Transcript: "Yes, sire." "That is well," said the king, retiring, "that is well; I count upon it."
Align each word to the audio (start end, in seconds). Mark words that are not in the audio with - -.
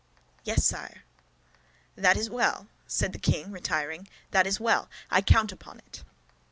"Yes, 0.43 0.65
sire." 0.65 1.03
"That 1.95 2.17
is 2.17 2.27
well," 2.27 2.65
said 2.87 3.13
the 3.13 3.19
king, 3.19 3.51
retiring, 3.51 4.07
"that 4.31 4.47
is 4.47 4.59
well; 4.59 4.89
I 5.11 5.21
count 5.21 5.51
upon 5.51 5.77
it." 5.77 6.01